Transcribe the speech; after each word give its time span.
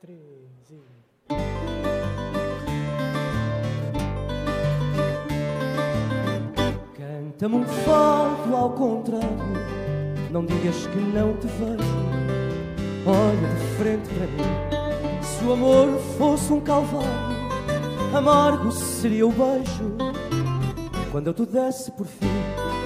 três 0.00 0.70
e... 0.70 0.80
Canta-me 6.96 7.54
um 7.56 7.64
fado 7.64 8.56
ao 8.56 8.70
contrário, 8.70 9.28
não 10.30 10.44
digas 10.46 10.86
que 10.86 10.98
não 10.98 11.36
te 11.36 11.46
vejo. 11.48 12.00
Olha 13.06 13.48
de 13.54 13.66
frente 13.76 14.08
para 14.14 14.26
mim, 14.26 15.22
se 15.22 15.44
o 15.44 15.52
amor 15.52 15.98
fosse 16.16 16.52
um 16.52 16.60
calvário, 16.60 17.08
amargo 18.14 18.72
seria 18.72 19.26
o 19.26 19.32
beijo. 19.32 19.96
Quando 21.12 21.26
eu 21.26 21.34
te 21.34 21.44
desse 21.44 21.90
por 21.90 22.06
fim, 22.06 22.26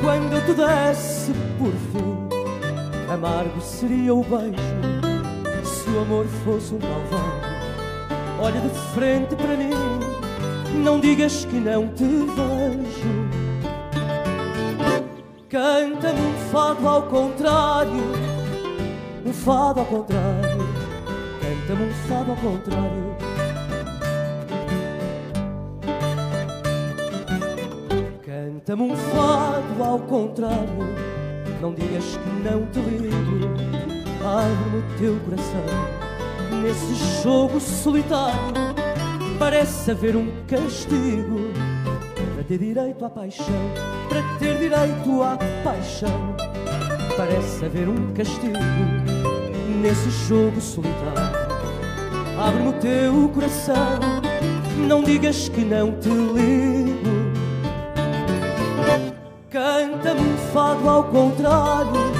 quando 0.00 0.32
eu 0.32 0.44
te 0.46 0.54
desse 0.54 1.32
por 1.58 1.72
fim, 1.92 3.12
amargo 3.12 3.60
seria 3.60 4.14
o 4.14 4.24
beijo 4.24 4.73
o 5.94 6.00
amor 6.00 6.26
fosse 6.44 6.74
um 6.74 6.78
calvário. 6.78 7.54
Olha 8.40 8.60
de 8.60 8.68
frente 8.94 9.36
para 9.36 9.56
mim, 9.56 9.70
não 10.82 10.98
digas 10.98 11.44
que 11.44 11.56
não 11.56 11.88
te 11.88 12.04
vejo. 12.04 13.54
Canta-me 15.48 16.20
um 16.20 16.34
fado 16.50 16.88
ao 16.88 17.02
contrário, 17.02 18.02
um 19.24 19.32
fado 19.32 19.80
ao 19.80 19.86
contrário. 19.86 20.66
Canta-me 21.40 21.84
um 21.84 21.94
fado 22.08 22.30
ao 22.32 22.36
contrário. 22.36 23.16
Canta-me 28.24 28.82
um 28.82 28.96
fado 28.96 29.84
ao 29.84 29.98
contrário, 30.00 30.94
não 31.60 31.72
digas 31.72 32.04
que 32.16 32.48
não 32.48 32.66
te 32.66 32.80
ligo 32.80 33.63
abre 34.24 34.78
o 34.78 34.98
teu 34.98 35.20
coração 35.20 35.64
nesse 36.62 37.22
jogo 37.22 37.60
solitário. 37.60 38.74
Parece 39.38 39.90
haver 39.90 40.16
um 40.16 40.30
castigo 40.46 41.52
para 42.34 42.44
ter 42.44 42.58
direito 42.58 43.04
à 43.04 43.10
paixão, 43.10 43.70
para 44.08 44.22
ter 44.38 44.58
direito 44.58 45.22
à 45.22 45.36
paixão. 45.62 46.34
Parece 47.16 47.66
haver 47.66 47.88
um 47.88 48.14
castigo 48.14 48.58
nesse 49.82 50.10
jogo 50.26 50.60
solitário. 50.60 51.44
Abre-me 52.38 52.68
o 52.68 52.72
teu 52.74 53.28
coração, 53.28 54.00
não 54.88 55.02
digas 55.02 55.48
que 55.50 55.60
não 55.60 55.92
te 56.00 56.08
ligo. 56.08 57.04
Canta-me 59.50 60.20
um 60.20 60.36
fado 60.52 60.88
ao 60.88 61.04
contrário 61.04 62.13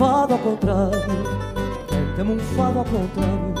fado 0.00 0.32
ao 0.32 0.38
contrário, 0.38 0.98
canta-me 1.90 2.32
um 2.32 2.38
fado 2.38 2.78
ao 2.78 2.84
contrário. 2.86 3.54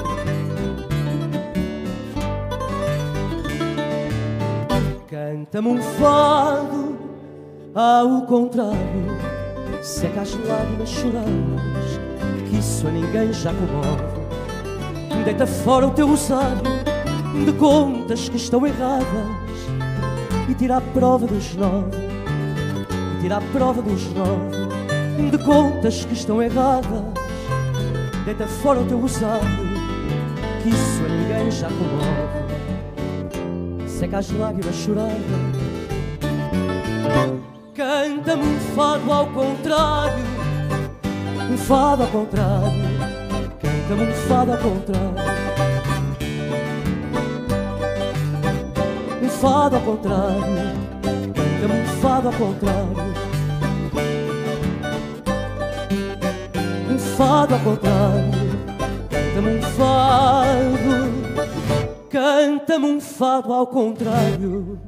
Canta-me 5.06 5.68
um 5.68 5.82
fado 5.82 6.98
ao 7.74 8.22
contrário, 8.22 8.78
seca 9.82 10.22
as 10.22 10.32
lágrimas 10.32 10.88
choradas, 10.88 12.00
que 12.48 12.56
isso 12.56 12.88
a 12.88 12.90
ninguém 12.90 13.34
já 13.34 13.52
comove. 13.52 15.22
Deita 15.26 15.46
fora 15.46 15.88
o 15.88 15.90
teu 15.90 16.08
rosário 16.08 16.62
de 17.44 17.52
contas 17.52 18.30
que 18.30 18.38
estão 18.38 18.66
erradas 18.66 19.04
e 20.48 20.54
tira 20.54 20.78
a 20.78 20.80
prova 20.80 21.26
dos 21.26 21.54
nove, 21.54 21.98
e 21.98 23.20
tira 23.20 23.36
a 23.36 23.40
prova 23.52 23.82
dos 23.82 24.10
nove 24.14 24.69
de 25.28 25.38
contas 25.38 26.04
que 26.04 26.14
estão 26.14 26.40
erradas. 26.42 27.02
Deita 28.24 28.46
fora 28.46 28.80
o 28.80 28.84
teu 28.86 28.98
rosário, 28.98 29.48
que 30.62 30.68
isso 30.70 31.04
a 31.04 31.08
ninguém 31.08 31.50
já 31.50 31.68
comove. 31.68 32.40
Seca 33.88 34.18
as 34.18 34.30
lágrimas 34.30 34.74
choradas. 34.76 35.16
Canta-me 37.74 38.44
um 38.44 38.60
fado 38.74 39.12
ao 39.12 39.26
contrário, 39.26 40.24
um 41.50 41.56
fado 41.56 42.02
ao 42.02 42.08
contrário. 42.08 42.70
Canta-me 43.60 44.10
um 44.10 44.14
fado 44.28 44.52
ao 44.52 44.58
contrário. 44.58 45.40
Um 49.22 49.28
fado 49.28 49.76
ao 49.76 49.82
contrário, 49.82 50.40
canta-me 51.02 51.80
um 51.80 51.86
fado 52.00 52.28
ao 52.28 52.34
contrário. 52.34 53.19
Fado 57.20 57.54
ao 57.54 57.60
contrário. 57.60 58.30
Canta-me 59.10 59.58
um 59.58 59.62
fado, 59.62 60.96
canta-me 62.08 62.86
um 62.86 63.00
fado 63.00 63.52
ao 63.52 63.66
contrário. 63.66 64.80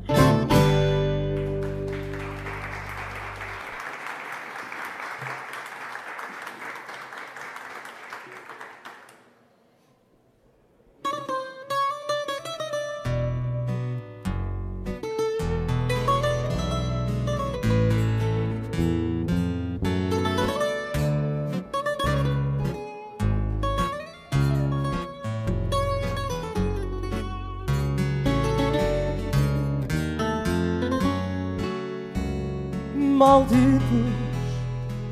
Malditos 33.23 33.87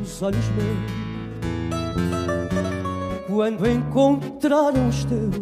os 0.02 0.20
olhos 0.20 0.44
meus 0.56 0.90
quando 3.28 3.70
encontraram 3.70 4.88
os 4.88 5.04
teus 5.04 5.36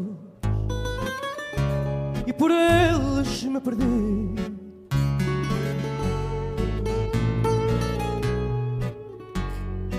e 2.26 2.32
por 2.34 2.50
eles 2.50 3.44
me 3.44 3.58
perdi. 3.58 4.34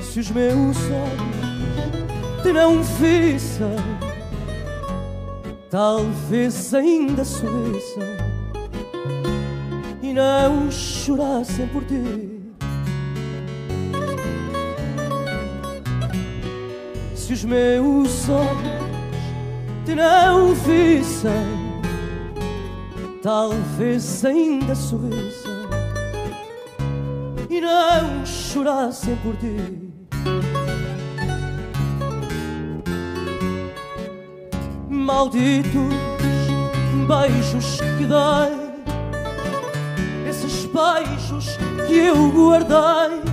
Se 0.04 0.20
os 0.20 0.30
meus 0.30 0.78
olhos 0.78 2.44
te 2.44 2.54
não 2.54 2.84
vissem, 2.84 3.78
talvez 5.72 6.72
ainda 6.76 7.26
sorrissem 7.26 8.04
e 10.04 10.14
não 10.14 10.70
chorassem 10.70 11.68
por 11.70 11.84
ti. 11.86 12.39
Se 17.30 17.34
os 17.34 17.44
meus 17.44 18.28
olhos 18.28 18.90
te 19.86 19.94
não 19.94 20.56
vissem, 20.56 21.30
talvez 23.22 24.26
ainda 24.26 24.74
sorrissem 24.74 25.54
e 27.48 27.62
não 27.62 28.26
chorassem 28.26 29.16
por 29.18 29.36
ti. 29.36 29.92
Malditos 34.90 35.94
beijos 37.08 37.80
que 37.80 38.08
dei, 38.08 38.58
esses 40.28 40.66
beijos 40.66 41.58
que 41.88 41.94
eu 41.94 42.32
guardei 42.32 43.29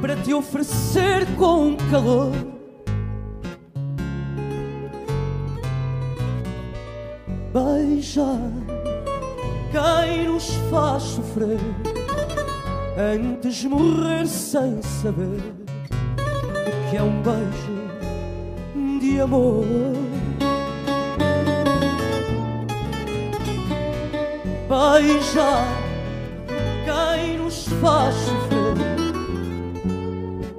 para 0.00 0.16
te 0.16 0.32
oferecer 0.34 1.26
com 1.36 1.76
calor. 1.90 2.32
Beija 7.52 8.38
quem 9.72 10.28
nos 10.28 10.50
faz 10.70 11.02
sofrer 11.02 11.58
antes 12.98 13.56
de 13.56 13.68
morrer 13.68 14.26
sem 14.26 14.82
saber 14.82 15.40
o 15.66 16.90
que 16.90 16.96
é 16.96 17.02
um 17.02 17.22
beijo 17.22 19.00
de 19.00 19.20
amor. 19.20 19.64
Beija 24.68 25.64
quem 26.84 27.38
nos 27.38 27.66
faz 27.80 28.14
sofrer 28.14 28.65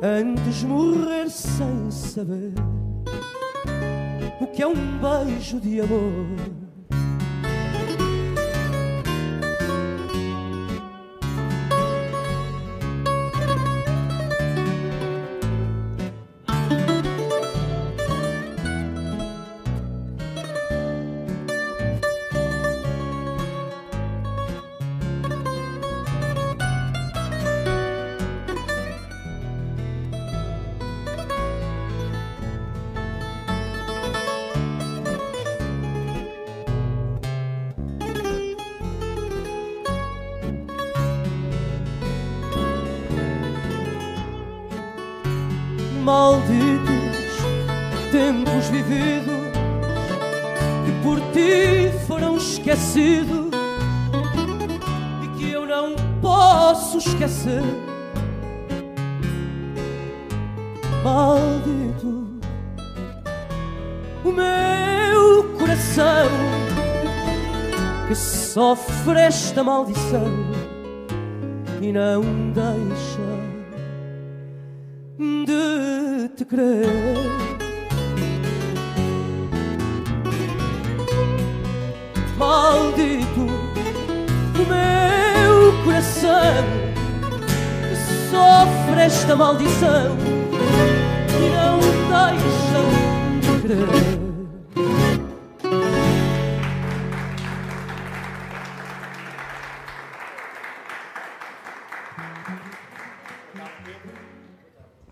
antes 0.02 0.64
morrer 0.64 1.30
sem 1.30 1.90
saber 1.90 2.54
o 4.40 4.48
que 4.48 4.62
é 4.62 4.68
um 4.68 5.00
beijo 5.00 5.60
de 5.60 5.82
amor. 5.82 6.67
Tempos 48.28 48.68
vividos 48.68 49.54
que 50.86 50.92
por 51.02 51.18
ti 51.32 51.98
foram 52.06 52.36
esquecidos 52.36 53.52
e 55.24 55.28
que 55.38 55.50
eu 55.50 55.66
não 55.66 55.96
posso 56.22 56.98
esquecer. 56.98 57.64
Maldito 61.06 62.28
o 64.26 64.32
meu 64.34 65.58
coração 65.58 66.28
que 68.10 68.16
sofre 68.16 69.22
esta 69.22 69.64
maldição 69.64 70.28
e 71.82 71.94
não 71.94 72.22
deixa 72.52 73.22
de 75.46 76.28
te 76.36 76.44
crer. 76.44 77.47
Maldito 82.48 83.42
o 83.42 84.64
meu 84.70 85.84
coração 85.84 86.64
que 87.90 87.96
sofre 88.32 89.02
esta 89.02 89.36
maldição 89.36 90.16
e 91.36 91.50
não 91.50 91.78
deixa 92.08 92.80
de 93.42 93.52
crer. 93.64 94.18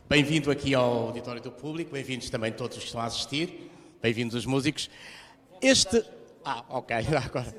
Bem-vindo 0.07 0.49
aqui 0.49 0.73
ao 0.73 1.07
auditório 1.07 1.41
do 1.41 1.51
público, 1.51 1.91
bem-vindos 1.91 2.29
também 2.29 2.53
todos 2.53 2.77
os 2.77 2.83
que 2.83 2.87
estão 2.87 3.01
a 3.01 3.05
assistir, 3.07 3.69
bem-vindos 4.01 4.35
os 4.35 4.45
músicos. 4.45 4.89
Este. 5.61 6.14
Ah, 6.47 6.63
ok, 6.69 6.95
agora. 7.25 7.51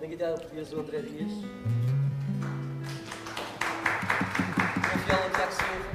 Na 0.00 0.06
guitarra 0.08 0.34
portuguesa, 0.34 0.76
o 0.76 0.80
André 0.80 1.00
Dias. 1.02 1.30
Na 4.82 4.96
viola, 5.06 5.30
Tiago 5.30 5.52
Silva. 5.52 5.92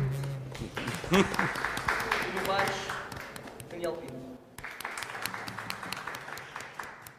E 1.12 2.40
no 2.40 2.48
baixo, 2.48 2.88
Daniel 3.70 3.94
Pinto. 3.98 4.14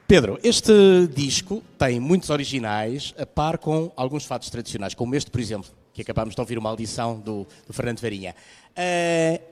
Pedro, 0.06 0.40
este 0.42 1.06
disco 1.08 1.62
tem 1.76 2.00
muitos 2.00 2.30
originais, 2.30 3.14
a 3.18 3.26
par 3.26 3.58
com 3.58 3.92
alguns 3.94 4.24
fatos 4.24 4.48
tradicionais, 4.48 4.94
como 4.94 5.14
este, 5.14 5.30
por 5.30 5.42
exemplo, 5.42 5.70
que 5.92 6.00
acabámos 6.00 6.34
de 6.34 6.40
ouvir 6.40 6.56
uma 6.56 6.70
audição 6.70 7.20
do, 7.20 7.46
do 7.66 7.74
Fernando 7.74 8.00
Varinha. 8.00 8.34
Uh, 8.70 9.42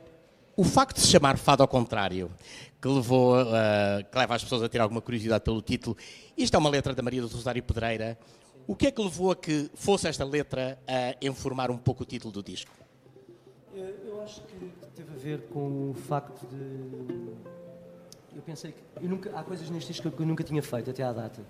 o 0.57 0.65
facto 0.65 0.97
de 0.97 1.03
se 1.03 1.09
chamar 1.09 1.37
Fado 1.37 1.63
ao 1.63 1.69
Contrário, 1.69 2.31
que, 2.81 2.89
levou, 2.89 3.37
uh, 3.41 4.05
que 4.11 4.19
leva 4.19 4.35
as 4.35 4.43
pessoas 4.43 4.63
a 4.63 4.69
ter 4.69 4.81
alguma 4.81 5.03
curiosidade 5.03 5.45
pelo 5.45 5.61
título, 5.61 5.97
isto 6.37 6.55
é 6.55 6.59
uma 6.59 6.71
letra 6.71 6.95
da 6.95 7.03
Maria 7.03 7.21
do 7.21 7.29
Rosário 7.29 7.63
Pedreira. 7.63 8.19
O 8.67 8.75
que 8.75 8.87
é 8.87 8.91
que 8.91 9.01
levou 9.01 9.31
a 9.31 9.37
que 9.37 9.71
fosse 9.75 10.09
esta 10.09 10.25
letra 10.25 10.79
a 10.89 11.15
informar 11.25 11.71
um 11.71 11.77
pouco 11.77 12.03
o 12.03 12.07
título 12.07 12.33
do 12.33 12.43
disco? 12.43 12.73
Eu 13.75 14.23
acho 14.23 14.41
que 14.43 14.73
teve 14.97 15.13
a 15.13 15.17
ver 15.17 15.43
com 15.53 15.91
o 15.91 15.95
facto 15.95 16.47
de. 16.47 17.35
Eu 18.35 18.43
pensei 18.43 18.73
que. 18.73 18.79
Eu 19.05 19.09
nunca, 19.09 19.31
há 19.39 19.45
coisas 19.45 19.69
neste 19.71 19.93
disco 19.93 20.11
que 20.11 20.21
eu 20.21 20.27
nunca 20.27 20.43
tinha 20.43 20.63
feito 20.63 20.91
até 20.91 21.03
à 21.03 21.13
data. 21.13 21.43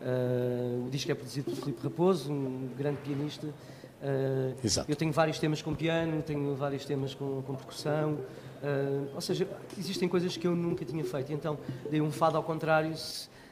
Uh, 0.00 0.86
o 0.86 0.90
disco 0.90 1.10
é 1.10 1.14
produzido 1.14 1.50
por 1.50 1.56
Filipe 1.60 1.82
Raposo, 1.82 2.32
um 2.32 2.70
grande 2.76 2.98
pianista. 2.98 3.46
Uh, 3.46 4.54
Exato. 4.64 4.90
Eu 4.90 4.96
tenho 4.96 5.12
vários 5.12 5.38
temas 5.38 5.60
com 5.60 5.74
piano, 5.74 6.22
tenho 6.22 6.54
vários 6.56 6.84
temas 6.84 7.14
com, 7.14 7.42
com 7.42 7.54
percussão, 7.54 8.18
uh, 8.62 9.14
ou 9.14 9.20
seja, 9.20 9.48
existem 9.78 10.08
coisas 10.08 10.36
que 10.36 10.46
eu 10.46 10.54
nunca 10.54 10.84
tinha 10.84 11.04
feito. 11.04 11.32
Então, 11.32 11.58
dei 11.90 12.00
um 12.00 12.10
fado 12.10 12.36
ao 12.36 12.42
contrário, 12.42 12.94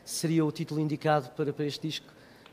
seria 0.05 0.45
o 0.45 0.53
título 0.53 0.81
indicado 0.81 1.31
para, 1.31 1.53
para 1.53 1.65
este 1.65 1.87
disco, 1.87 2.07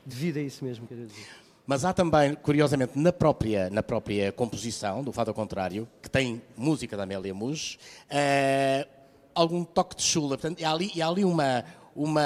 devido 0.06 0.38
a 0.38 0.42
isso 0.42 0.64
mesmo, 0.64 0.88
quer 0.88 0.96
dizer. 0.96 1.28
Mas 1.66 1.84
há 1.84 1.94
também, 1.94 2.34
curiosamente, 2.34 2.98
na 2.98 3.12
própria, 3.12 3.70
na 3.70 3.84
própria 3.84 4.32
composição 4.32 5.04
do 5.04 5.12
Fado 5.12 5.32
ao 5.32 5.36
Contrário, 5.36 5.86
que 6.02 6.10
tem 6.10 6.42
música 6.56 6.96
da 6.96 7.04
Amélia 7.04 7.34
Muj, 7.34 7.76
uh, 7.76 8.88
algum 9.36 9.66
toque 9.66 9.98
de 9.98 10.02
chula. 10.02 10.38
Portanto, 10.38 10.64
há 10.64 10.72
ali, 10.72 11.02
há 11.02 11.08
ali 11.10 11.26
uma, 11.26 11.66
uma, 11.94 12.22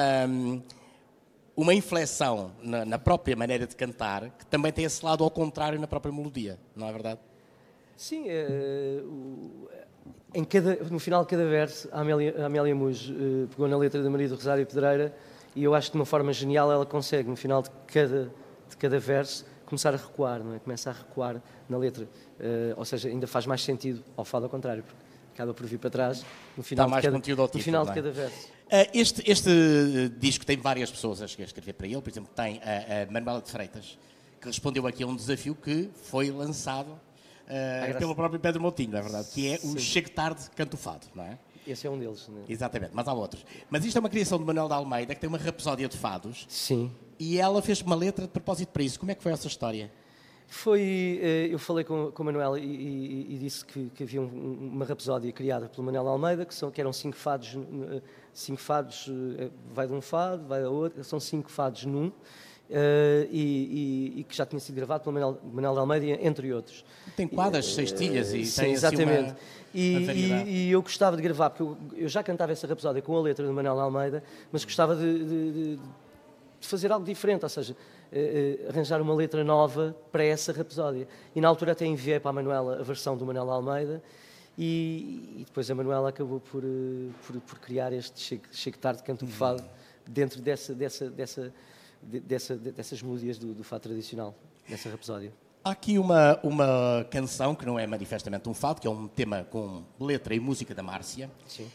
uma 1.55 1.73
inflexão 1.73 2.51
na, 2.61 2.85
na, 2.85 2.99
própria 2.99 3.35
maneira 3.35 3.65
de 3.65 3.75
cantar 3.75 4.29
que 4.29 4.45
também 4.45 4.71
tem 4.71 4.85
esse 4.85 5.03
lado 5.03 5.23
ao 5.23 5.31
contrário 5.31 5.79
na 5.79 5.87
própria 5.87 6.13
melodia, 6.13 6.59
não 6.75 6.87
é 6.87 6.91
verdade? 6.91 7.19
Sim, 7.97 8.25
é, 8.27 9.01
o, 9.03 9.69
cada, 10.49 10.75
no 10.89 10.99
final 10.99 11.23
de 11.23 11.29
cada 11.29 11.45
verso, 11.45 11.89
a 11.91 12.01
Amélia, 12.01 12.35
a 12.41 12.45
Amélia 12.45 12.73
Muj 12.73 13.11
uh, 13.11 13.47
pegou 13.47 13.67
na 13.67 13.77
letra 13.77 14.01
da 14.01 14.09
Maria 14.09 14.29
do 14.29 14.35
Rosário 14.35 14.65
Pedreira 14.65 15.13
e 15.55 15.63
eu 15.63 15.75
acho 15.75 15.87
que 15.87 15.93
de 15.93 15.99
uma 15.99 16.05
forma 16.05 16.31
genial 16.31 16.71
ela 16.71 16.85
consegue, 16.85 17.29
no 17.29 17.35
final 17.35 17.61
de 17.61 17.69
cada, 17.87 18.31
de 18.69 18.77
cada 18.77 18.99
verso, 18.99 19.45
começar 19.65 19.93
a 19.93 19.97
recuar, 19.97 20.43
não 20.43 20.53
é? 20.53 20.59
Começa 20.59 20.89
a 20.89 20.93
recuar 20.93 21.41
na 21.67 21.77
letra, 21.77 22.05
uh, 22.05 22.77
ou 22.77 22.85
seja, 22.85 23.09
ainda 23.09 23.27
faz 23.27 23.45
mais 23.45 23.61
sentido 23.61 24.03
ao 24.15 24.23
fado 24.23 24.45
ao 24.45 24.49
contrário, 24.49 24.83
porque 24.83 25.01
acaba 25.33 25.53
por 25.53 25.65
vir 25.65 25.77
para 25.77 25.89
trás 25.89 26.25
no 26.55 26.63
final, 26.63 26.85
Dá 26.85 26.89
mais 26.89 27.01
de, 27.01 27.07
cada, 27.07 27.17
conteúdo 27.17 27.41
ao 27.41 27.47
título, 27.47 27.59
no 27.59 27.65
final 27.65 27.85
não 27.85 27.91
é? 27.91 27.95
de 27.95 28.01
cada 28.01 28.11
verso. 28.11 28.47
Uh, 28.47 28.97
este, 28.97 29.29
este 29.29 30.09
disco 30.17 30.45
tem 30.45 30.57
várias 30.57 30.89
pessoas 30.89 31.21
a 31.21 31.25
escrever 31.25 31.73
para 31.73 31.87
ele, 31.87 32.01
por 32.01 32.09
exemplo, 32.09 32.31
tem 32.33 32.61
a, 32.63 33.03
a 33.03 33.11
Manuela 33.11 33.41
de 33.41 33.51
Freitas, 33.51 33.97
que 34.39 34.47
respondeu 34.47 34.87
aqui 34.87 35.03
a 35.03 35.07
um 35.07 35.15
desafio 35.15 35.53
que 35.53 35.89
foi 36.03 36.31
lançado 36.31 36.97
uh, 37.51 37.97
pelo 37.99 38.15
próprio 38.15 38.39
Pedro 38.39 38.61
Moutinho, 38.61 38.91
não 38.91 38.99
é 38.99 39.01
verdade? 39.01 39.27
Que 39.33 39.49
é 39.53 39.55
o 39.57 39.59
Sim. 39.59 39.79
Chegue 39.79 40.09
Tarde 40.11 40.49
Canto 40.55 40.77
Fado, 40.77 41.07
não 41.13 41.23
é? 41.23 41.37
Esse 41.67 41.85
é 41.85 41.89
um 41.89 41.97
deles, 41.99 42.27
não 42.27 42.39
é? 42.39 42.41
Exatamente, 42.49 42.91
mas 42.93 43.07
há 43.07 43.13
outros. 43.13 43.45
Mas 43.69 43.85
isto 43.85 43.95
é 43.95 43.99
uma 43.99 44.09
criação 44.09 44.37
de 44.39 44.43
Manuel 44.45 44.67
de 44.67 44.73
Almeida, 44.73 45.13
que 45.13 45.21
tem 45.21 45.27
uma 45.27 45.37
rapsódia 45.37 45.87
de 45.87 45.95
fados, 45.97 46.45
Sim. 46.49 46.91
e 47.19 47.37
ela 47.37 47.61
fez 47.61 47.81
uma 47.81 47.95
letra 47.95 48.25
de 48.25 48.31
propósito 48.31 48.69
para 48.69 48.81
isso. 48.81 48.99
Como 48.99 49.11
é 49.11 49.15
que 49.15 49.21
foi 49.21 49.31
essa 49.31 49.47
história? 49.47 49.91
Foi, 50.47 51.19
eh, 51.21 51.47
eu 51.49 51.57
falei 51.57 51.85
com, 51.85 52.11
com 52.11 52.23
o 52.23 52.25
Manuel 52.25 52.57
e, 52.57 52.61
e- 52.65 53.35
e 53.35 53.37
disse 53.37 53.63
que, 53.63 53.89
que 53.95 54.03
havia 54.03 54.21
um- 54.21 54.69
uma 54.73 54.83
rapsódia 54.83 55.31
criada 55.31 55.69
pelo 55.69 55.83
Manuel 55.83 56.07
Almeida, 56.09 56.45
que, 56.45 56.53
são, 56.53 56.69
que 56.69 56.81
eram 56.81 56.91
cinco 56.91 57.15
fados, 57.15 57.55
eh, 57.55 58.01
cinco 58.33 58.59
fados, 58.59 59.07
eh, 59.39 59.49
vai 59.73 59.87
de 59.87 59.93
um 59.93 60.01
fado, 60.01 60.43
vai 60.45 60.61
a 60.63 60.69
outro, 60.69 61.01
são 61.05 61.21
cinco 61.21 61.49
fados 61.49 61.85
num, 61.85 62.11
eh, 62.71 63.27
e, 63.31 64.13
e- 64.15 64.19
e 64.21 64.23
que 64.23 64.35
já 64.35 64.45
tinha 64.45 64.59
sido 64.59 64.75
gravado 64.75 65.03
pelo 65.03 65.13
Manuel, 65.13 65.39
Manuel 65.53 65.79
Almeida, 65.79 66.05
entre 66.25 66.53
outros. 66.53 66.85
Tem 67.15 67.27
quadras, 67.27 67.65
sextilhas 67.73 68.33
e 68.33 68.45
Sim, 68.45 68.61
tem 68.61 68.73
assim, 68.73 68.85
exatamente. 68.87 69.29
uma, 69.31 69.35
e, 69.73 69.97
uma 69.97 70.05
variedade. 70.07 70.49
e- 70.49 70.67
e 70.67 70.71
eu 70.71 70.81
gostava 70.81 71.15
de 71.17 71.21
gravar, 71.21 71.49
porque 71.49 71.63
eu, 71.63 71.77
eu 71.95 72.07
já 72.09 72.23
cantava 72.23 72.51
essa 72.51 72.65
rapsódia 72.65 73.01
com 73.01 73.15
a 73.17 73.21
letra 73.21 73.45
do 73.45 73.53
Manuel 73.53 73.79
Almeida, 73.79 74.23
mas 74.51 74.63
gostava 74.63 74.95
de, 74.95 75.19
de- 75.19 75.51
de- 75.51 75.79
de 76.61 76.67
fazer 76.67 76.91
algo 76.91 77.05
diferente, 77.05 77.43
ou 77.43 77.49
seja, 77.49 77.75
eh, 78.11 78.59
eh, 78.65 78.69
arranjar 78.69 79.01
uma 79.01 79.13
letra 79.15 79.43
nova 79.43 79.95
para 80.11 80.23
essa 80.23 80.51
rapsódia. 80.53 81.07
E 81.35 81.41
na 81.41 81.47
altura 81.47 81.71
até 81.71 81.85
enviei 81.85 82.19
para 82.19 82.29
a 82.29 82.33
Manuela 82.33 82.79
a 82.79 82.83
versão 82.83 83.17
do 83.17 83.25
Manuel 83.25 83.49
Almeida 83.49 84.01
e, 84.57 85.37
e 85.39 85.43
depois 85.45 85.69
a 85.71 85.75
Manuela 85.75 86.09
acabou 86.09 86.39
por, 86.39 86.63
eh, 86.63 87.09
por, 87.25 87.39
por 87.41 87.59
criar 87.59 87.91
este 87.93 88.39
Chego 88.51 88.77
Tarde 88.77 89.01
Canto 89.03 89.25
Fado 89.25 89.63
dentro 90.05 90.39
dessa, 90.41 90.73
dessa, 90.75 91.09
dessa, 91.09 91.53
de- 92.03 92.19
dessa, 92.19 92.55
dessas 92.57 93.01
melodias 93.01 93.37
do, 93.37 93.53
do 93.53 93.63
fado 93.63 93.83
tradicional, 93.83 94.35
dessa 94.67 94.89
rapsódia. 94.89 95.31
Há 95.63 95.71
aqui 95.71 95.97
uma, 95.99 96.39
uma 96.43 97.05
canção 97.11 97.53
que 97.53 97.65
não 97.65 97.77
é 97.77 97.85
manifestamente 97.85 98.49
um 98.49 98.53
fado, 98.53 98.81
que 98.81 98.87
é 98.87 98.89
um 98.89 99.07
tema 99.07 99.43
com 99.49 99.83
letra 99.99 100.33
e 100.33 100.39
música 100.39 100.73
da 100.73 100.81
Márcia, 100.81 101.29
Sim. 101.47 101.67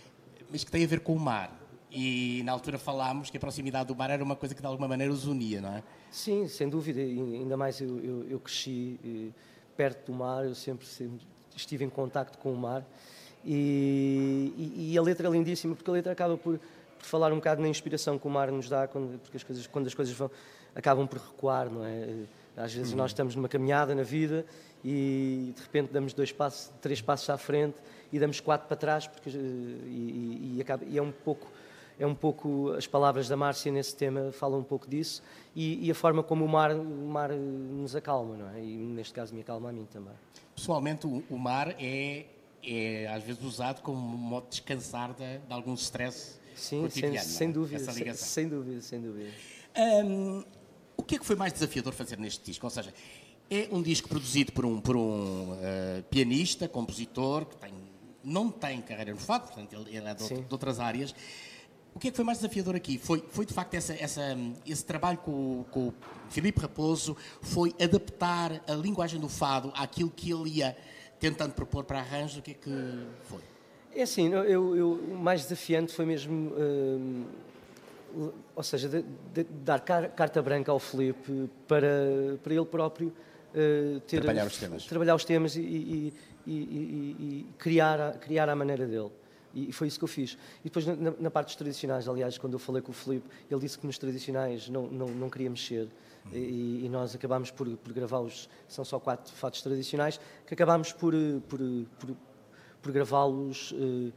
mas 0.50 0.64
que 0.64 0.70
tem 0.70 0.82
a 0.84 0.86
ver 0.86 1.00
com 1.00 1.14
o 1.14 1.20
mar. 1.20 1.62
E 1.90 2.42
na 2.44 2.50
altura 2.52 2.78
falámos 2.78 3.30
que 3.30 3.36
a 3.36 3.40
proximidade 3.40 3.86
do 3.86 3.94
mar 3.94 4.10
era 4.10 4.22
uma 4.22 4.34
coisa 4.34 4.54
que 4.54 4.60
de 4.60 4.66
alguma 4.66 4.88
maneira 4.88 5.12
os 5.12 5.24
unia, 5.26 5.60
não 5.60 5.72
é? 5.72 5.82
Sim, 6.10 6.48
sem 6.48 6.68
dúvida. 6.68 7.00
E 7.00 7.18
ainda 7.20 7.56
mais 7.56 7.80
eu, 7.80 8.04
eu, 8.04 8.28
eu 8.28 8.40
cresci 8.40 8.98
eh, 9.04 9.32
perto 9.76 10.10
do 10.10 10.18
mar, 10.18 10.44
eu 10.44 10.54
sempre, 10.54 10.84
sempre 10.84 11.20
estive 11.54 11.84
em 11.84 11.88
contacto 11.88 12.38
com 12.38 12.52
o 12.52 12.56
mar. 12.56 12.84
E, 13.44 14.52
e- 14.56 14.92
e 14.92 14.98
a 14.98 15.02
letra 15.02 15.28
é 15.28 15.30
lindíssima, 15.30 15.74
porque 15.76 15.88
a 15.88 15.92
letra 15.94 16.12
acaba 16.12 16.36
por, 16.36 16.58
por 16.98 17.04
falar 17.06 17.32
um 17.32 17.36
bocado 17.36 17.60
na 17.62 17.68
inspiração 17.68 18.18
que 18.18 18.26
o 18.26 18.30
mar 18.30 18.50
nos 18.50 18.68
dá, 18.68 18.86
quando, 18.86 19.18
porque 19.20 19.36
as 19.36 19.42
coisas, 19.44 19.66
quando 19.66 19.86
as 19.86 19.94
coisas 19.94 20.14
vão, 20.14 20.30
acabam 20.74 21.06
por 21.06 21.18
recuar, 21.18 21.70
não 21.70 21.84
é? 21.84 22.24
Às 22.56 22.72
vezes 22.72 22.92
nós 22.94 23.10
estamos 23.10 23.34
numa 23.34 23.48
caminhada 23.48 23.94
na 23.94 24.02
vida 24.02 24.44
e 24.84 25.52
de 25.54 25.62
repente 25.62 25.92
damos 25.92 26.12
dois 26.14 26.32
passos, 26.32 26.72
três 26.80 27.00
passos 27.02 27.28
à 27.28 27.36
frente 27.36 27.76
e 28.12 28.18
damos 28.18 28.40
quatro 28.40 28.66
para 28.68 28.76
trás, 28.76 29.06
porque, 29.06 29.28
eh, 29.28 29.32
e, 29.32 29.38
e- 29.38 30.54
e 30.56 30.60
acaba, 30.62 30.84
e 30.84 30.96
é 30.96 31.02
um 31.02 31.12
pouco 31.12 31.46
é 31.98 32.06
um 32.06 32.14
pouco 32.14 32.72
as 32.72 32.86
palavras 32.86 33.26
da 33.26 33.38
Márcia 33.38 33.72
nesse 33.72 33.96
tema 33.96 34.30
falam 34.30 34.58
um 34.60 34.62
pouco 34.62 34.86
disso 34.86 35.22
e, 35.54 35.86
e 35.86 35.90
a 35.90 35.94
forma 35.94 36.22
como 36.22 36.44
o 36.44 36.48
mar, 36.48 36.70
o 36.74 36.84
mar 36.84 37.30
eh, 37.30 37.34
nos 37.36 37.96
acalma, 37.96 38.36
não 38.36 38.50
é? 38.50 38.60
E 38.62 38.76
neste 38.76 39.14
caso 39.14 39.34
me 39.34 39.40
acalma 39.40 39.70
a 39.70 39.72
mim 39.72 39.86
também. 39.90 40.12
Pessoalmente, 40.54 41.06
o, 41.06 41.24
o 41.30 41.38
mar 41.38 41.74
é, 41.80 42.26
é 42.66 43.06
às 43.08 43.22
vezes 43.22 43.42
usado 43.42 43.80
como 43.82 43.98
um 43.98 44.18
modo 44.18 44.44
de 44.44 44.50
descansar 44.50 45.14
de, 45.14 45.38
de 45.38 45.52
algum 45.52 45.74
stress 45.74 46.38
Sim, 46.54 46.82
cotidiano. 46.82 47.14
sem, 47.14 47.20
é? 47.20 47.22
sem 47.22 47.52
dúvida, 47.52 47.92
sem, 47.92 48.14
sem 48.14 48.48
dúvida, 48.48 48.80
sem 48.80 49.00
dúvida. 49.00 49.30
Hum, 49.76 50.44
o 50.96 51.02
que 51.02 51.16
é 51.16 51.18
que 51.18 51.26
foi 51.26 51.36
mais 51.36 51.52
desafiador 51.52 51.92
fazer 51.92 52.18
neste 52.18 52.44
disco? 52.44 52.66
Ou 52.66 52.70
seja, 52.70 52.92
É 53.48 53.68
um 53.70 53.82
disco 53.82 54.08
produzido 54.08 54.50
por 54.52 54.66
um, 54.66 54.80
por 54.80 54.96
um 54.96 55.52
uh, 55.52 56.02
pianista, 56.10 56.66
compositor, 56.66 57.44
que 57.44 57.56
tem, 57.56 57.72
não 58.24 58.50
tem 58.50 58.80
carreira 58.82 59.12
no 59.12 59.18
fado, 59.18 59.46
portanto 59.46 59.72
ele, 59.72 59.96
ele 59.96 60.08
é 60.08 60.14
de, 60.14 60.26
de, 60.26 60.46
outras 60.50 60.80
áreas. 60.80 61.14
O 61.94 61.98
que 61.98 62.08
é 62.08 62.10
que 62.10 62.16
foi 62.16 62.24
mais 62.24 62.38
desafiador 62.38 62.74
aqui? 62.74 62.98
Foi, 62.98 63.24
foi 63.30 63.46
de 63.46 63.54
facto 63.54 63.74
essa, 63.74 63.94
essa, 63.94 64.36
esse 64.66 64.84
trabalho 64.84 65.18
com, 65.18 65.64
com 65.70 65.88
o 65.88 65.94
Filipe 66.28 66.60
Raposo, 66.60 67.16
foi 67.40 67.74
adaptar 67.80 68.62
a 68.66 68.72
linguagem 68.72 69.20
do 69.20 69.28
fado 69.28 69.72
àquilo 69.74 70.10
que 70.10 70.30
ele 70.30 70.58
ia 70.58 70.76
tentando 71.18 71.52
propor 71.54 71.84
para 71.84 71.98
arranjo. 71.98 72.40
O 72.40 72.42
que 72.42 72.52
é 72.52 72.54
que 72.54 73.06
foi? 73.24 73.40
É 73.94 74.02
assim, 74.02 74.32
eu, 74.32 74.76
eu, 74.76 74.92
o 74.92 75.18
mais 75.18 75.42
desafiante 75.42 75.92
foi 75.92 76.04
mesmo. 76.04 76.50
Uh, 76.52 77.46
ou 78.54 78.62
seja, 78.62 78.88
de, 78.88 79.04
de 79.34 79.44
dar 79.44 79.80
car, 79.80 80.10
carta 80.10 80.40
branca 80.40 80.72
ao 80.72 80.78
Felipe 80.78 81.50
para, 81.68 82.38
para 82.42 82.54
ele 82.54 82.64
próprio 82.64 83.08
uh, 83.08 84.00
ter, 84.00 84.20
trabalhar 84.20 84.46
os 84.46 84.56
temas, 84.56 84.86
trabalhar 84.86 85.14
os 85.14 85.24
temas 85.24 85.56
e, 85.56 85.60
e, 85.60 86.14
e, 86.46 86.52
e 86.52 87.46
criar, 87.58 88.00
a, 88.00 88.12
criar 88.12 88.48
a 88.48 88.56
maneira 88.56 88.86
dele. 88.86 89.10
E 89.54 89.72
foi 89.72 89.88
isso 89.88 89.98
que 89.98 90.04
eu 90.04 90.08
fiz. 90.08 90.36
E 90.60 90.64
depois, 90.64 90.86
na, 90.86 91.12
na, 91.18 91.30
parte 91.30 91.46
dos 91.46 91.56
tradicionais, 91.56 92.06
aliás, 92.06 92.36
quando 92.36 92.52
eu 92.52 92.58
falei 92.58 92.82
com 92.82 92.90
o 92.90 92.94
Felipe, 92.94 93.26
ele 93.50 93.60
disse 93.60 93.78
que 93.78 93.86
nos 93.86 93.96
tradicionais 93.96 94.68
não, 94.68 94.86
não, 94.86 95.06
não 95.06 95.30
queria 95.30 95.48
mexer. 95.48 95.88
E, 96.32 96.82
e, 96.84 96.88
nós 96.88 97.14
acabámos 97.14 97.50
por, 97.50 97.68
por 97.76 97.92
gravar 97.92 98.20
os. 98.20 98.48
São 98.68 98.84
só 98.84 98.98
quatro 98.98 99.32
fatos 99.32 99.62
tradicionais, 99.62 100.20
que 100.46 100.54
acabámos 100.54 100.92
por, 100.92 101.14
por, 101.48 101.60
por, 101.98 102.16
por 102.82 102.92
gravá-los. 102.92 103.72
Uh, 103.72 104.12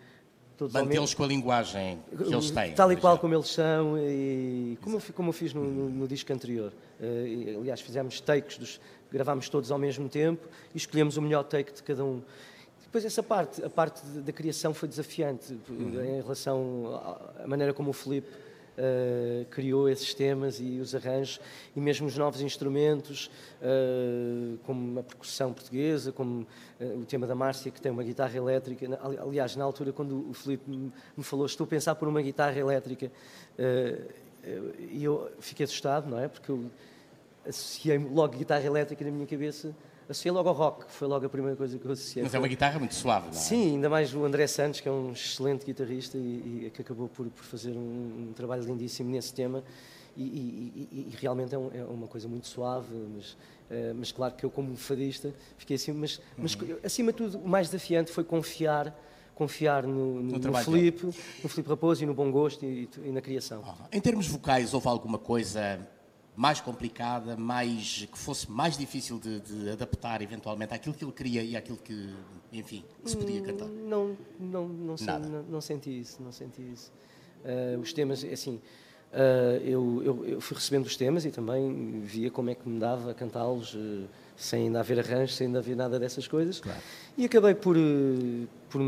todos 0.58 0.74
Mantê-los 0.74 1.14
com 1.14 1.24
a 1.24 1.28
linguagem 1.28 2.00
que 2.10 2.34
eles 2.34 2.52
têm. 2.52 2.74
Tal 2.74 2.92
e 2.92 2.98
qual 2.98 3.18
como 3.18 3.34
eles 3.34 3.50
são, 3.50 3.98
e 3.98 4.78
como, 4.82 4.98
eu, 4.98 5.02
como 5.14 5.30
eu 5.30 5.34
fiz 5.34 5.54
no, 5.54 5.64
no, 5.64 5.90
no 5.90 6.08
disco 6.08 6.34
anterior. 6.34 6.74
Uh, 7.00 7.60
aliás, 7.60 7.80
fizemos 7.80 8.20
takes, 8.20 8.58
dos, 8.58 8.82
gravámos 9.12 9.50
todos 9.50 9.72
ao 9.72 9.78
mesmo 9.78 10.10
tempo 10.10 10.48
e 10.74 10.78
escolhemos 10.78 11.18
o 11.18 11.22
melhor 11.22 11.44
take 11.44 11.74
de 11.74 11.84
cada 11.84 12.04
um. 12.04 12.22
Depois 12.82 13.06
essa 13.06 13.22
parte, 13.22 13.64
a 13.64 13.70
parte 13.70 14.02
da 14.04 14.32
criação 14.32 14.74
foi 14.74 14.90
desafiante 14.90 15.56
uhum. 15.70 16.04
em 16.04 16.22
relação 16.22 17.00
à 17.44 17.48
maneira 17.48 17.72
como 17.72 17.92
o 17.92 17.94
Felipe 17.94 18.28
uh, 18.80 19.46
criou 19.46 19.90
esses 19.90 20.14
temas 20.14 20.60
e 20.60 20.80
os 20.80 20.96
arranjos 20.96 21.40
e 21.76 21.80
mesmo 21.80 22.08
os 22.08 22.18
novos 22.18 22.42
instrumentos, 22.42 23.30
uh, 23.62 24.58
como 24.66 25.00
a 25.00 25.04
percussão 25.04 25.54
portuguesa, 25.54 26.12
como 26.12 26.48
uh, 26.80 27.00
o 27.00 27.06
tema 27.06 27.28
da 27.28 27.36
Márcia, 27.36 27.72
que 27.72 27.82
tem 27.82 27.92
uma 27.92 28.04
guitarra 28.04 28.36
elétrica. 28.36 29.00
Aliás, 29.22 29.56
na 29.56 29.64
altura, 29.64 29.92
quando 29.92 30.30
o 30.30 30.34
Felipe 30.34 30.70
me 30.70 31.24
falou, 31.24 31.46
estou 31.46 31.66
a 31.66 31.68
pensar 31.68 31.96
por 31.96 32.08
uma 32.08 32.22
guitarra 32.22 32.58
elétrica, 32.58 33.12
e 34.92 35.04
eu 35.04 35.30
fiquei 35.40 35.66
assustado, 35.66 36.10
não 36.10 36.18
é? 36.18 36.28
Porque 36.28 36.50
eu 36.50 36.72
associei 37.46 37.98
logo 37.98 38.38
guitarra 38.38 38.64
elétrica 38.64 39.04
na 39.04 39.12
minha 39.12 39.28
cabeça 39.28 39.76
associei 40.10 40.32
logo 40.32 40.50
ao 40.50 40.56
rock, 40.56 40.92
foi 40.92 41.08
logo 41.08 41.26
a 41.26 41.30
primeira 41.30 41.56
coisa 41.56 41.78
que 41.78 41.86
eu 41.86 41.92
associei. 41.92 42.24
Mas 42.24 42.34
é 42.34 42.40
uma 42.40 42.48
guitarra 42.48 42.80
muito 42.80 42.96
suave, 42.96 43.28
não 43.28 43.34
é? 43.34 43.38
Sim, 43.38 43.76
ainda 43.76 43.90
mais 43.90 44.14
o 44.14 44.26
André 44.26 44.48
Santos, 44.48 44.82
que 44.82 44.90
é 44.90 44.92
um 44.92 45.12
excelente 45.12 45.66
guitarrista 45.66 46.18
e, 46.18 46.66
e 46.66 46.72
que 46.74 46.82
acabou 46.82 47.08
por, 47.08 47.28
por 47.28 47.44
fazer 47.44 47.72
um, 47.72 48.30
um, 48.30 48.34
trabalho 48.36 48.64
lindíssimo 48.64 49.12
nesse 49.12 49.34
tema. 49.34 49.64
E, 50.18 50.24
e, 50.24 51.08
e 51.12 51.16
realmente 51.16 51.54
é, 51.54 51.58
um, 51.58 51.72
é, 51.74 51.84
uma 51.84 52.08
coisa 52.08 52.28
muito 52.28 52.48
suave, 52.48 52.94
mas, 53.16 53.32
uh, 53.32 53.96
mas 53.96 54.12
claro 54.12 54.34
que 54.34 54.44
eu, 54.44 54.50
como 54.50 54.76
fadista, 54.76 55.34
fiquei 55.58 55.76
assim. 55.76 55.94
Mas, 55.94 56.18
uhum. 56.18 56.24
mas 56.40 56.58
acima 56.84 57.12
de 57.12 57.18
tudo, 57.20 57.38
o 57.38 57.48
mais 57.48 57.70
desafiante 57.70 58.12
foi 58.12 58.24
confiar 58.24 58.94
confiar 59.36 59.84
no, 59.84 60.22
no, 60.22 60.38
no, 60.38 60.58
Filipe, 60.58 61.06
no 61.06 61.48
Filipe 61.48 61.70
Raposo 61.70 62.04
e 62.04 62.06
no 62.06 62.14
bom 62.14 62.30
gosto 62.30 62.66
e, 62.66 62.90
e 63.06 63.10
na 63.10 63.22
criação. 63.22 63.62
Uhum. 63.62 63.86
Em 63.90 64.02
termos 64.02 64.28
vocais, 64.28 64.74
houve 64.74 64.90
alguma 64.90 65.18
coisa 65.18 65.80
mais 66.40 66.62
complicada, 66.62 67.36
mais, 67.36 68.08
que 68.10 68.18
fosse 68.18 68.50
mais 68.50 68.78
difícil 68.78 69.20
de, 69.20 69.42
de, 69.42 69.72
adaptar 69.72 70.22
eventualmente 70.22 70.74
àquilo 70.74 70.96
que 70.96 71.04
ele 71.04 71.12
queria 71.12 71.44
e 71.44 71.58
àquilo 71.58 71.76
que, 71.76 72.16
enfim, 72.54 72.82
se 73.04 73.18
podia 73.18 73.42
cantar? 73.42 73.66
Hum, 73.66 73.90
não, 73.90 74.18
não, 74.40 74.68
não, 74.70 74.96
não, 74.96 75.44
não 75.44 75.60
senti 75.60 76.00
isso, 76.00 76.24
não 76.24 76.32
senti 76.32 76.62
isso. 76.62 76.94
Uh, 77.44 77.82
os 77.82 77.92
temas, 77.92 78.24
assim, 78.24 78.56
uh, 78.56 79.62
eu, 79.66 80.02
eu, 80.02 80.26
eu, 80.26 80.40
fui 80.40 80.56
recebendo 80.56 80.86
os 80.86 80.96
temas 80.96 81.26
e 81.26 81.30
também 81.30 82.00
via 82.06 82.32
como 82.32 82.50
é 82.50 82.56
que 82.56 82.70
me 82.70 82.80
dava 82.80 83.12
a 83.12 83.14
cantá-los 83.14 83.74
uh, 83.74 84.08
sem 84.38 84.68
ainda 84.68 84.80
haver 84.80 84.98
arranjos, 84.98 85.36
sem 85.36 85.48
ainda 85.48 85.60
haver 85.60 85.76
nada 85.76 86.00
dessas 86.00 86.26
coisas. 86.26 86.62
Claro. 86.62 86.80
E 87.18 87.26
acabei 87.26 87.54
por, 87.54 87.76
por, 88.70 88.82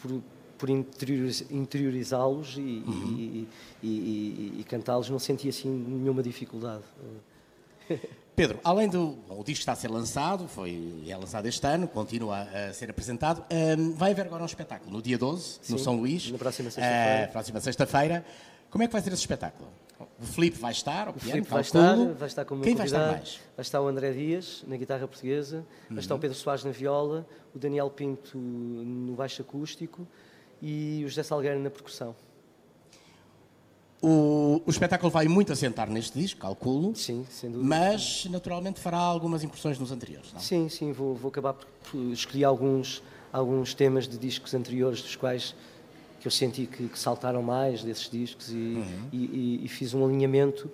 por 0.00 0.22
por 0.64 0.70
interiorizá-los 0.70 2.56
e, 2.56 2.60
uhum. 2.86 3.16
e, 3.18 3.48
e, 3.82 4.60
e 4.60 4.64
cantá-los, 4.64 5.10
não 5.10 5.18
senti 5.18 5.46
assim 5.46 5.68
nenhuma 5.68 6.22
dificuldade. 6.22 6.84
Pedro, 8.34 8.58
além 8.64 8.88
do. 8.88 9.08
Bom, 9.28 9.40
o 9.40 9.44
disco 9.44 9.60
está 9.60 9.72
a 9.72 9.76
ser 9.76 9.90
lançado, 9.90 10.48
foi, 10.48 11.04
é 11.06 11.14
lançado 11.14 11.44
este 11.44 11.64
ano, 11.66 11.86
continua 11.86 12.40
a, 12.40 12.72
ser 12.72 12.88
apresentado. 12.88 13.44
Um, 13.78 13.92
vai 13.92 14.12
haver 14.12 14.24
agora 14.24 14.42
um 14.42 14.46
espetáculo 14.46 14.90
no 14.90 15.02
dia 15.02 15.18
12, 15.18 15.58
Sim, 15.60 15.72
no 15.74 15.78
São 15.78 15.96
Luís. 15.96 16.30
Na 16.30 16.38
próxima 16.38 16.70
sexta-feira. 16.70 17.28
Uh, 17.28 17.32
próxima 17.32 17.60
sexta-feira. 17.60 18.24
Como 18.70 18.82
é 18.82 18.86
que 18.86 18.92
vai 18.94 19.02
ser 19.02 19.12
esse 19.12 19.20
espetáculo? 19.20 19.68
O 20.18 20.24
Filipe 20.24 20.58
vai 20.58 20.72
estar, 20.72 21.08
o, 21.08 21.10
o 21.10 21.14
piano, 21.14 21.44
vai 21.44 21.60
estar, 21.60 21.96
vai 22.14 22.28
estar 22.28 22.44
como 22.46 22.62
Quem 22.62 22.74
vai 22.74 22.86
estar 22.86 23.12
mais? 23.12 23.38
Vai 23.54 23.62
estar 23.62 23.82
o 23.82 23.86
André 23.86 24.12
Dias 24.12 24.64
na 24.66 24.78
guitarra 24.78 25.06
portuguesa, 25.06 25.58
uhum. 25.58 25.64
vai 25.90 25.98
estar 25.98 26.14
o 26.14 26.16
uhum. 26.16 26.20
Pedro 26.22 26.36
Soares 26.38 26.64
na 26.64 26.70
viola, 26.70 27.26
o 27.54 27.58
Daniel 27.58 27.90
Pinto 27.90 28.38
no 28.38 29.14
baixo 29.14 29.42
acústico 29.42 30.08
e 30.64 31.04
o 31.04 31.08
José 31.08 31.22
Salgueiro 31.22 31.60
na 31.60 31.68
percussão. 31.68 32.16
O, 34.00 34.62
o, 34.66 34.70
espetáculo 34.70 35.10
vai 35.10 35.28
muito 35.28 35.52
assentar 35.52 35.90
neste 35.90 36.18
disco, 36.18 36.40
calculo. 36.40 36.96
Sim, 36.96 37.26
sem 37.30 37.50
dúvida. 37.50 37.68
Mas, 37.68 38.26
naturalmente, 38.30 38.80
fará 38.80 38.98
algumas 38.98 39.44
impressões 39.44 39.78
nos 39.78 39.92
anteriores, 39.92 40.32
não? 40.32 40.40
Sim, 40.40 40.68
sim, 40.68 40.92
vou, 40.92 41.14
vou 41.14 41.28
acabar 41.28 41.54
por, 41.54 42.12
escolher 42.12 42.44
alguns, 42.44 43.02
alguns 43.32 43.74
temas 43.74 44.08
de 44.08 44.16
discos 44.18 44.54
anteriores, 44.54 45.02
dos 45.02 45.16
quais 45.16 45.54
que 46.20 46.26
eu 46.26 46.30
senti 46.30 46.66
que, 46.66 46.88
que 46.88 46.98
saltaram 46.98 47.42
mais 47.42 47.82
desses 47.82 48.08
discos 48.08 48.50
e, 48.50 48.54
uhum. 48.54 49.08
e, 49.12 49.16
e, 49.16 49.60
e, 49.64 49.68
fiz 49.68 49.92
um 49.92 50.04
alinhamento 50.04 50.70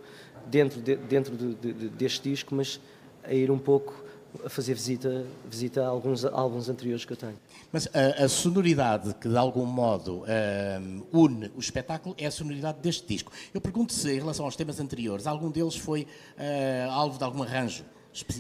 dentro, 0.46 0.80
de, 0.80 0.96
dentro 0.96 1.36
de, 1.36 1.54
de, 1.54 1.88
deste 1.88 2.30
disco, 2.30 2.54
mas 2.54 2.80
a 3.24 3.34
ir 3.34 3.50
um 3.50 3.58
pouco 3.58 4.04
a 4.44 4.48
fazer 4.48 4.74
visita, 4.74 5.26
visita 5.44 5.84
a 5.84 5.88
alguns 5.88 6.24
álbuns 6.24 6.68
anteriores 6.68 7.04
que 7.04 7.12
eu 7.12 7.16
tenho. 7.16 7.38
Mas 7.72 7.88
a, 7.94 8.24
a 8.24 8.28
sonoridade 8.28 9.14
que 9.14 9.28
de 9.28 9.36
algum 9.36 9.64
modo 9.64 10.22
uh, 10.22 11.06
une 11.12 11.50
o 11.56 11.60
espetáculo 11.60 12.14
é 12.18 12.26
a 12.26 12.30
sonoridade 12.30 12.78
deste 12.80 13.06
disco. 13.06 13.32
Eu 13.52 13.60
pergunto 13.60 13.92
se, 13.92 14.10
em 14.10 14.18
relação 14.18 14.44
aos 14.44 14.56
temas 14.56 14.80
anteriores, 14.80 15.26
algum 15.26 15.50
deles 15.50 15.76
foi 15.76 16.02
uh, 16.02 16.90
alvo 16.90 17.18
de 17.18 17.24
algum 17.24 17.42
arranjo 17.42 17.84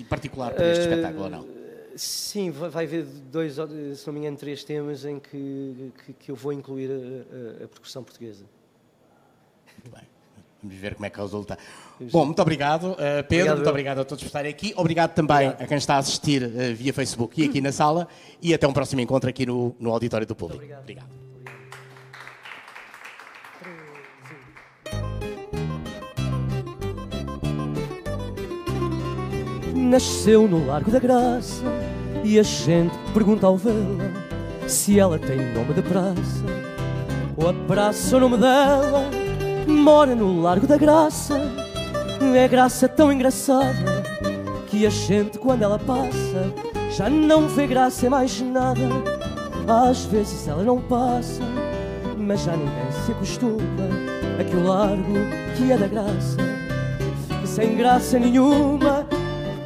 particular 0.08 0.52
para 0.52 0.70
este 0.72 0.86
uh, 0.86 0.90
espetáculo 0.90 1.24
ou 1.24 1.30
não? 1.30 1.46
Sim, 1.96 2.50
vai 2.50 2.84
haver 2.84 3.04
dois, 3.04 3.54
se 3.54 4.06
não 4.06 4.14
me 4.14 4.20
engano, 4.20 4.36
três 4.36 4.64
temas 4.64 5.04
em 5.04 5.18
que, 5.18 5.92
que, 6.04 6.12
que 6.12 6.30
eu 6.30 6.36
vou 6.36 6.52
incluir 6.52 6.90
a, 6.90 7.62
a, 7.62 7.64
a 7.64 7.68
percussão 7.68 8.02
portuguesa. 8.02 8.44
Muito 9.76 9.96
bem. 9.96 10.09
Vamos 10.62 10.76
ver 10.76 10.94
como 10.94 11.06
é 11.06 11.10
que 11.10 11.18
o 11.18 11.22
resultado. 11.22 11.58
Bom, 12.12 12.26
muito 12.26 12.42
obrigado, 12.42 12.92
uh, 12.92 12.96
Pedro. 12.96 13.22
Obrigado, 13.24 13.56
muito 13.56 13.70
obrigado 13.70 14.00
a 14.00 14.04
todos 14.04 14.22
por 14.22 14.26
estarem 14.26 14.50
aqui. 14.50 14.74
Obrigado 14.76 15.14
também 15.14 15.48
obrigado. 15.48 15.62
a 15.62 15.66
quem 15.66 15.78
está 15.78 15.94
a 15.94 15.98
assistir 15.98 16.42
uh, 16.42 16.74
via 16.74 16.92
Facebook 16.92 17.40
e 17.40 17.46
aqui 17.46 17.60
na 17.60 17.72
sala. 17.72 18.06
E 18.42 18.52
até 18.52 18.68
um 18.68 18.72
próximo 18.72 19.00
encontro 19.00 19.30
aqui 19.30 19.46
no, 19.46 19.74
no 19.80 19.90
Auditório 19.90 20.26
do 20.26 20.36
Público. 20.36 20.62
Obrigado. 20.62 20.80
obrigado. 20.82 21.20
Nasceu 29.74 30.46
no 30.46 30.66
Largo 30.66 30.90
da 30.90 31.00
Graça 31.00 31.64
e 32.22 32.38
a 32.38 32.42
gente 32.42 32.96
pergunta 33.12 33.46
ao 33.46 33.56
vê-la 33.56 34.68
se 34.68 35.00
ela 35.00 35.18
tem 35.18 35.52
nome 35.52 35.74
de 35.74 35.82
praça 35.82 36.44
ou 37.36 37.48
a 37.48 37.54
praça 37.66 38.16
o 38.16 38.20
nome 38.20 38.36
dela 38.36 39.19
mora 39.66 40.14
no 40.14 40.40
Largo 40.40 40.66
da 40.66 40.76
Graça. 40.76 41.40
É 42.34 42.48
graça 42.48 42.88
tão 42.88 43.12
engraçada 43.12 44.02
que 44.68 44.86
a 44.86 44.90
gente, 44.90 45.38
quando 45.38 45.62
ela 45.62 45.78
passa, 45.78 46.52
já 46.90 47.08
não 47.08 47.48
vê 47.48 47.66
graça 47.66 48.06
em 48.06 48.08
mais 48.08 48.40
nada. 48.40 48.88
Às 49.66 50.04
vezes 50.04 50.46
ela 50.46 50.62
não 50.62 50.80
passa, 50.80 51.42
mas 52.16 52.42
já 52.42 52.52
ninguém 52.52 52.92
se 53.04 53.12
acostuma 53.12 53.60
a 54.38 54.44
que 54.44 54.56
o 54.56 54.66
largo 54.66 55.14
que 55.56 55.72
é 55.72 55.76
da 55.76 55.86
graça 55.86 56.50
sem 57.50 57.76
graça 57.76 58.18
nenhuma. 58.18 59.06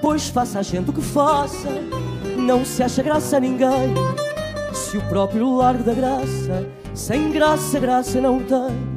Pois 0.00 0.28
faça 0.28 0.58
a 0.58 0.62
gente 0.62 0.90
o 0.90 0.92
que 0.92 1.00
faça, 1.00 1.68
não 2.36 2.64
se 2.64 2.82
acha 2.82 3.02
graça 3.02 3.36
a 3.36 3.40
ninguém. 3.40 3.94
Se 4.72 4.96
o 4.98 5.02
próprio 5.02 5.56
largo 5.56 5.82
da 5.82 5.94
graça, 5.94 6.66
sem 6.94 7.30
graça, 7.30 7.78
graça 7.78 8.20
não 8.20 8.40
tem 8.40 8.93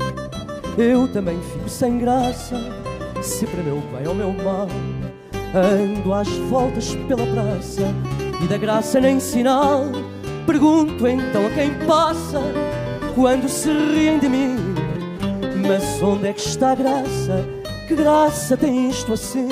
eu 0.77 1.07
também 1.07 1.39
fico 1.53 1.67
sem 1.69 1.97
graça, 1.97 2.55
se 3.21 3.45
para 3.45 3.63
meu 3.63 3.81
bem 3.91 4.07
ou 4.07 4.15
meu 4.15 4.31
mal 4.31 4.67
ando 5.55 6.13
às 6.13 6.27
voltas 6.49 6.95
pela 7.07 7.25
praça 7.25 7.93
e 8.43 8.47
da 8.47 8.57
graça 8.57 8.99
nem 8.99 9.19
sinal. 9.19 9.85
Pergunto 10.45 11.07
então 11.07 11.45
a 11.45 11.49
quem 11.49 11.73
passa 11.85 12.41
quando 13.15 13.49
se 13.49 13.69
riem 13.69 14.19
de 14.19 14.29
mim, 14.29 14.55
mas 15.67 16.01
onde 16.01 16.27
é 16.27 16.33
que 16.33 16.41
está 16.41 16.71
a 16.71 16.75
graça? 16.75 17.45
Que 17.87 17.95
graça 17.95 18.55
tem 18.55 18.89
isto 18.89 19.13
assim? 19.13 19.49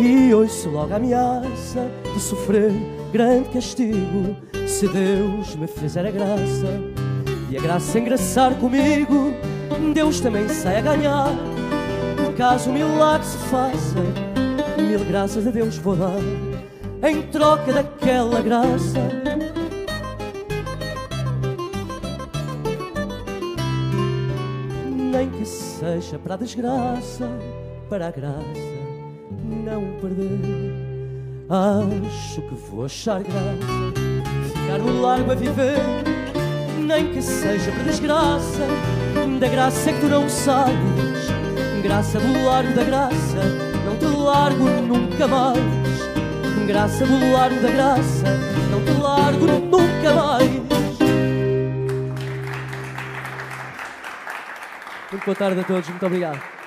E 0.00 0.32
ouço 0.34 0.68
logo 0.70 0.92
a 0.92 0.96
ameaça 0.96 1.88
de 2.12 2.20
sofrer 2.20 2.72
grande 3.12 3.48
castigo 3.50 4.36
se 4.66 4.86
Deus 4.88 5.56
me 5.56 5.66
fizer 5.66 6.06
a 6.06 6.10
graça 6.10 6.80
e 7.50 7.56
a 7.56 7.60
graça 7.60 7.98
engraçar 7.98 8.54
comigo. 8.54 9.32
Deus 9.92 10.20
também 10.20 10.48
sai 10.48 10.78
a 10.78 10.80
ganhar. 10.80 11.28
Caso 12.36 12.70
o 12.70 12.72
milagre 12.72 13.26
se 13.26 13.36
faça, 13.36 13.98
mil 14.80 15.04
graças 15.04 15.44
a 15.44 15.50
Deus 15.50 15.76
vou 15.78 15.96
dar 15.96 16.20
em 17.02 17.22
troca 17.22 17.72
daquela 17.72 18.40
graça. 18.40 19.00
Nem 25.10 25.28
que 25.30 25.44
seja 25.44 26.16
para 26.18 26.34
a 26.34 26.36
desgraça, 26.36 27.28
para 27.88 28.06
a 28.06 28.10
graça 28.12 28.78
não 29.68 29.82
perder. 30.00 30.88
Acho 31.48 32.42
que 32.42 32.54
vou 32.54 32.84
achar 32.84 33.22
graça, 33.22 33.92
ficar 34.52 34.78
no 34.78 35.00
largo 35.00 35.32
a 35.32 35.34
viver, 35.34 35.78
nem 36.78 37.12
que 37.12 37.22
seja 37.22 37.70
para 37.72 37.82
desgraça, 37.84 38.66
da 39.38 39.48
graça 39.48 39.90
é 39.90 39.92
que 39.92 40.00
tu 40.00 40.06
não 40.08 40.28
sabes, 40.28 41.30
graça 41.82 42.18
do 42.18 42.44
largo 42.44 42.72
da 42.74 42.84
graça, 42.84 43.42
não 43.84 43.96
te 43.96 44.06
largo 44.06 44.64
nunca 44.64 45.26
mais 45.28 45.78
graça 46.68 47.06
do 47.06 47.32
largo 47.32 47.62
da 47.62 47.70
graça, 47.70 48.26
não 48.70 48.84
te 48.84 49.00
largo 49.00 49.46
nunca 49.46 50.12
mais. 50.12 50.50
Muito 55.10 55.24
boa 55.24 55.34
tarde 55.34 55.60
a 55.60 55.64
todos, 55.64 55.88
muito 55.88 56.04
obrigado. 56.04 56.57